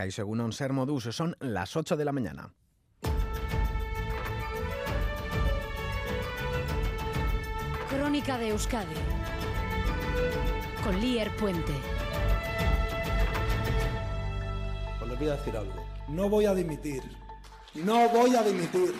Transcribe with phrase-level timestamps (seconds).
[0.00, 2.50] Caixo Egunon Ser Modus, son las 8 de la mañana.
[7.90, 8.94] Crónica de Euskadi
[10.82, 11.74] con Lier Puente.
[15.02, 15.86] Os les voy a decir algo.
[16.08, 17.02] No voy a dimitir.
[17.74, 18.94] No voy a dimitir.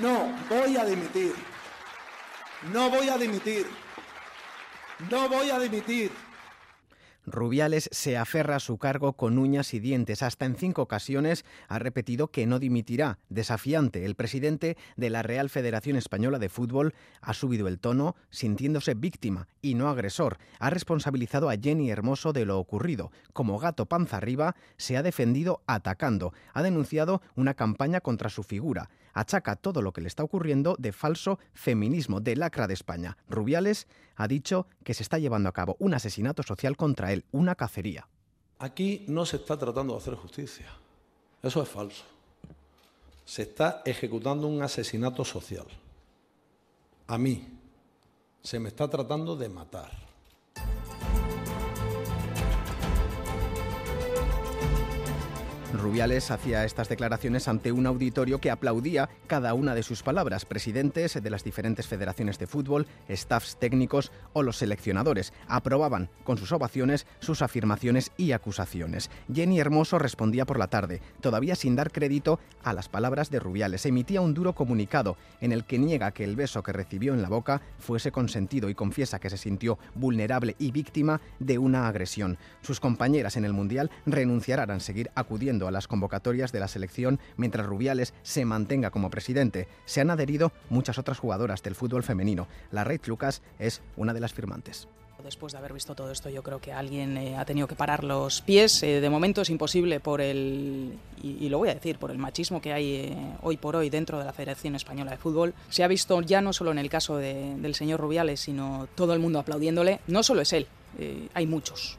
[0.00, 1.32] No voy a dimitir.
[2.72, 3.66] No voy a dimitir.
[5.08, 6.10] No voy a dimitir.
[7.24, 10.22] Rubiales se aferra a su cargo con uñas y dientes.
[10.22, 13.18] Hasta en cinco ocasiones ha repetido que no dimitirá.
[13.28, 18.94] Desafiante, el presidente de la Real Federación Española de Fútbol ha subido el tono, sintiéndose
[18.94, 20.38] víctima y no agresor.
[20.58, 23.12] Ha responsabilizado a Jenny Hermoso de lo ocurrido.
[23.32, 26.32] Como gato panza arriba, se ha defendido atacando.
[26.52, 30.92] Ha denunciado una campaña contra su figura achaca todo lo que le está ocurriendo de
[30.92, 33.16] falso feminismo, de lacra de España.
[33.28, 38.06] Rubiales ha dicho que se está llevando a cabo un asesinato social contra una cacería.
[38.58, 40.66] Aquí no se está tratando de hacer justicia.
[41.42, 42.04] Eso es falso.
[43.24, 45.66] Se está ejecutando un asesinato social.
[47.06, 47.46] A mí
[48.42, 50.11] se me está tratando de matar.
[55.72, 61.20] Rubiales hacía estas declaraciones ante un auditorio que aplaudía cada una de sus palabras, presidentes
[61.22, 65.32] de las diferentes federaciones de fútbol, staffs técnicos o los seleccionadores.
[65.48, 69.10] Aprobaban con sus ovaciones sus afirmaciones y acusaciones.
[69.32, 73.86] Jenny Hermoso respondía por la tarde, todavía sin dar crédito a las palabras de Rubiales.
[73.86, 77.30] Emitía un duro comunicado en el que niega que el beso que recibió en la
[77.30, 82.36] boca fuese consentido y confiesa que se sintió vulnerable y víctima de una agresión.
[82.60, 87.20] Sus compañeras en el Mundial renunciarán a seguir acudiendo a las convocatorias de la selección
[87.36, 89.68] mientras Rubiales se mantenga como presidente.
[89.84, 92.48] Se han adherido muchas otras jugadoras del fútbol femenino.
[92.70, 94.88] La Rey Lucas es una de las firmantes.
[95.22, 98.02] Después de haber visto todo esto, yo creo que alguien eh, ha tenido que parar
[98.02, 98.82] los pies.
[98.82, 102.60] Eh, de momento es imposible por el, y, lo voy a decir, por el machismo
[102.60, 105.54] que hay eh, hoy por hoy dentro de la Federación Española de Fútbol.
[105.68, 109.20] Se ha visto ya no solo en el caso del señor Rubiales, sino todo el
[109.20, 110.00] mundo aplaudiéndole.
[110.08, 110.66] No solo es él,
[111.34, 111.98] hay muchos.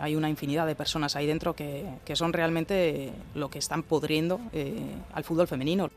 [0.00, 4.40] Hay una infinidad de personas ahí dentro que, que son realmente lo que están pudriendo
[4.52, 4.80] eh,
[5.12, 5.90] al fútbol femenino.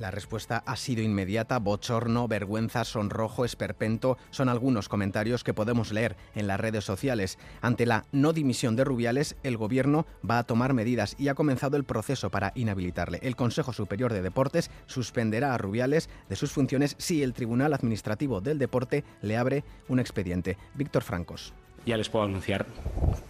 [0.00, 6.16] La respuesta ha sido inmediata, bochorno, vergüenza, sonrojo, esperpento, son algunos comentarios que podemos leer
[6.34, 7.36] en las redes sociales.
[7.60, 11.76] Ante la no dimisión de Rubiales, el gobierno va a tomar medidas y ha comenzado
[11.76, 13.18] el proceso para inhabilitarle.
[13.22, 18.40] El Consejo Superior de Deportes suspenderá a Rubiales de sus funciones si el Tribunal Administrativo
[18.40, 20.56] del Deporte le abre un expediente.
[20.76, 21.52] Víctor Francos
[21.86, 22.66] ya les puedo anunciar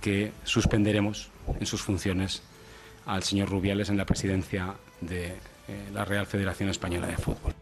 [0.01, 2.43] que suspenderemos en sus funciones
[3.07, 7.55] al señor Rubiales en la presidencia de eh, la Real Federación Española de Fútbol.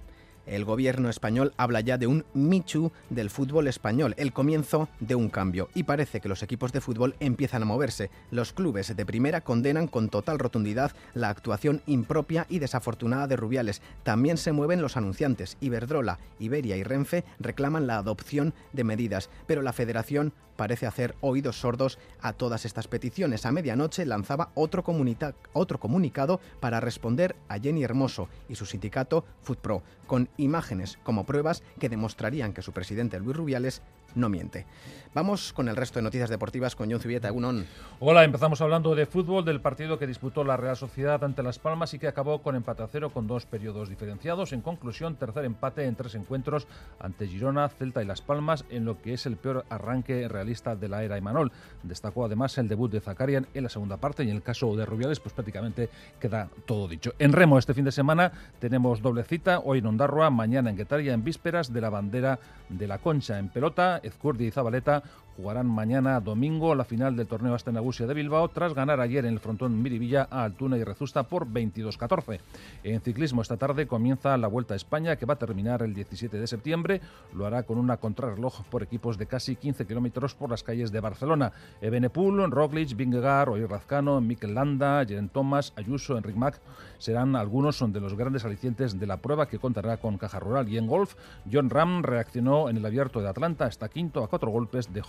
[0.49, 5.28] El gobierno español habla ya de un Michu del fútbol español, el comienzo de un
[5.28, 5.69] cambio.
[5.75, 8.10] Y parece que los equipos de fútbol empiezan a moverse.
[8.31, 13.82] Los clubes de primera condenan con total rotundidad la actuación impropia y desafortunada de Rubiales.
[14.05, 15.59] También se mueven los anunciantes.
[15.60, 21.61] Iberdrola, Iberia y Renfe reclaman la adopción de medidas, pero la federación parece hacer oídos
[21.61, 23.47] sordos a todas estas peticiones.
[23.47, 30.29] A medianoche lanzaba otro, comunicado para responder a Jenny Hermoso y su sindicato FootPro, con
[30.37, 33.83] imágenes como pruebas que demostrarían que su presidente Luis Rubiales
[34.15, 34.67] no miente.
[35.15, 37.29] Vamos con el resto de noticias deportivas con John Zubieta.
[37.29, 37.67] Egunon.
[37.99, 41.95] Hola, empezamos hablando de fútbol, del partido que disputó la Real Sociedad ante Las Palmas
[41.95, 44.53] y que acabó con empate a cero con dos periodos diferenciados.
[44.53, 46.69] En conclusión, tercer empate en tres encuentros
[47.01, 50.89] ante Girona, Celta y Las Palmas en lo que es el peor arranque realista de
[50.89, 51.53] la era Imanol.
[51.83, 54.85] Destacó además el debut de Zakarian en la segunda parte y en el caso de
[54.85, 55.89] Rubiales pues prácticamente
[56.21, 57.15] queda todo dicho.
[57.19, 58.31] En remo este fin de semana
[58.61, 62.87] tenemos doble cita, hoy en Ondarroa, mañana en Guetaria en vísperas de la bandera de
[62.87, 63.39] la Concha.
[63.39, 65.03] En pelota, Ezcurdi y Zabaleta
[65.38, 69.38] jugarán mañana domingo la final del torneo Astenagusia de Bilbao tras ganar ayer en el
[69.38, 72.41] frontón Miribilla a Altuna y Rezusta por 22-14.
[72.82, 76.41] En ciclismo esta tarde comienza la Vuelta a España que va a terminar el 17
[76.41, 77.00] de septiembre.
[77.32, 80.99] Lo hará con una contrarreloj por equipos de casi 15 kilómetros por las calles de
[80.99, 81.53] Barcelona.
[81.81, 86.61] Ebenepul, Roglic, Vingegaard, Oir Razcano, Mikel Landa, Jeren Thomas, Ayuso, Enric Mac
[86.99, 90.69] serán algunos de los grandes alicientes de la prueba que contará con Caja Rural.
[90.69, 91.14] Y en golf,
[91.50, 95.00] John Ram reaccionó en el abierto de Atlanta hasta quinto a cuatro golpes de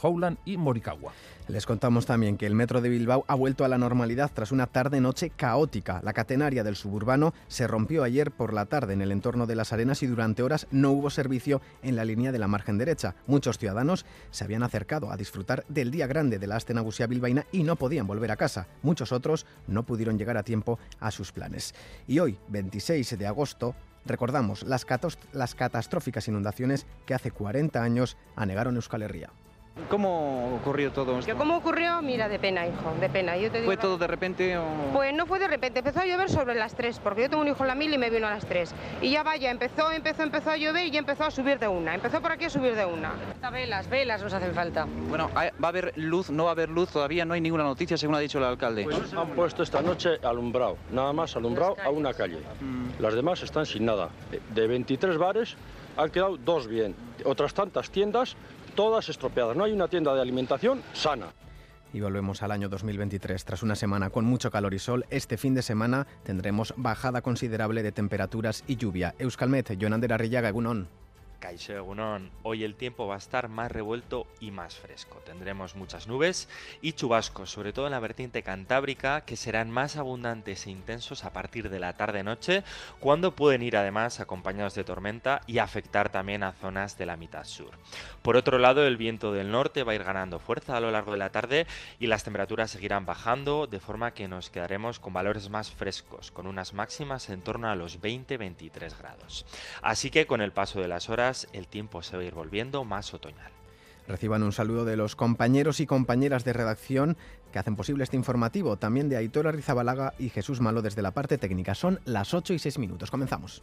[0.46, 1.14] Y Moricagua.
[1.48, 4.68] Les contamos también que el metro de Bilbao ha vuelto a la normalidad tras una
[4.68, 6.02] tarde-noche caótica.
[6.04, 9.74] La catenaria del suburbano se rompió ayer por la tarde en el entorno de las
[9.74, 13.16] arenas y durante horas no hubo servicio en la línea de la margen derecha.
[13.26, 17.64] Muchos ciudadanos se habían acercado a disfrutar del día grande de la Astenagusia bilbaína y
[17.64, 18.68] no podían volver a casa.
[18.84, 21.74] Muchos otros no pudieron llegar a tiempo a sus planes.
[22.08, 23.74] Y hoy, 26 de agosto,
[24.06, 29.32] recordamos las catastróficas inundaciones que hace 40 años anegaron Euskal Herria.
[29.90, 31.36] ¿Cómo ocurrió todo esto?
[31.38, 32.02] ¿Cómo ocurrió?
[32.02, 33.38] Mira, de pena, hijo, de pena.
[33.38, 34.64] Yo te digo ¿Fue todo de repente o...?
[34.94, 37.48] Pues no fue de repente, empezó a llover sobre las 3, porque yo tengo un
[37.48, 38.74] hijo en la mil y me vino a las 3.
[39.02, 41.96] Y ya vaya, empezó, empezó, empezó a llover y ya empezó a subir de una.
[41.96, 43.14] Empezó por aquí a subir de una.
[43.52, 44.88] Velas, velas nos hacen falta.
[45.10, 46.30] Bueno, ¿va a haber luz?
[46.30, 46.90] ¿No va a haber luz?
[46.92, 48.84] Todavía no hay ninguna noticia, según ha dicho el alcalde.
[48.84, 52.40] Pues han puesto esta noche alumbrado, nada más alumbrado a una calle.
[52.60, 53.02] Mm.
[53.02, 54.10] Las demás están sin nada.
[54.54, 55.56] De 23 bares
[55.98, 56.96] han quedado dos bien.
[57.26, 58.36] Otras tantas tiendas,
[58.80, 59.58] todas estropeadas.
[59.58, 61.34] No hay una tienda de alimentación sana.
[61.92, 63.44] Y volvemos al año 2023.
[63.44, 67.84] Tras una semana con mucho calor y sol, este fin de semana tendremos bajada considerable
[67.84, 69.16] de temperaturas y lluvia.
[69.20, 70.88] Euskalmet, Jonander Arrillaga, Egunon.
[71.40, 75.22] Caixo Egunon, hoy el tiempo va a estar más revuelto y más fresco.
[75.26, 76.50] Tendremos muchas nubes
[76.82, 81.32] y chubascos, sobre todo en la vertiente cantábrica, que serán más abundantes e intensos a
[81.32, 82.64] partir de la tarde-noche,
[83.00, 87.46] cuando pueden ir además acompañados de tormenta y afectar también a zonas de la mitad
[87.46, 87.72] sur.
[88.22, 91.14] Por otro lado, el viento del norte va a ir ganando fuerza a lo largo
[91.14, 91.68] de la tarde
[92.00, 96.48] y las temperaturas seguirán bajando, de forma que nos quedaremos con valores más frescos, con
[96.48, 99.46] unas máximas en torno a los 20-23 grados.
[99.82, 102.84] Así que con el paso de las horas, el tiempo se va a ir volviendo
[102.84, 103.52] más otoñal.
[104.08, 107.16] Reciban un saludo de los compañeros y compañeras de redacción
[107.52, 111.38] que hacen posible este informativo, también de Aitor Rizabalaga y Jesús Malo desde la parte
[111.38, 111.76] técnica.
[111.76, 113.12] Son las 8 y 6 minutos.
[113.12, 113.62] Comenzamos.